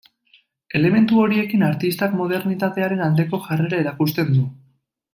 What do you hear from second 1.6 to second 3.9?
artistak modernitatearen aldeko jarrera